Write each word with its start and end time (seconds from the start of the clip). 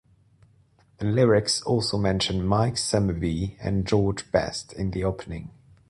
The 0.97 1.05
lyrics 1.05 1.61
also 1.61 1.95
mention 1.99 2.43
Mike 2.43 2.73
Summerbee 2.73 3.55
and 3.59 3.85
George 3.85 4.31
Best 4.31 4.73
in 4.73 4.89
the 4.89 5.03
opening. 5.03 5.51